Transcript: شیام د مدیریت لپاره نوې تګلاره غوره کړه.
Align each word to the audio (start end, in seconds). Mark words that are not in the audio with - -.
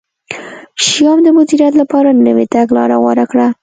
شیام 0.87 1.19
د 1.23 1.27
مدیریت 1.37 1.73
لپاره 1.81 2.09
نوې 2.27 2.45
تګلاره 2.53 2.95
غوره 3.03 3.25
کړه. 3.31 3.47